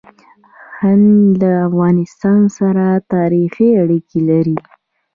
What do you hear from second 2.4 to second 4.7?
سره تاریخي اړیکې لري.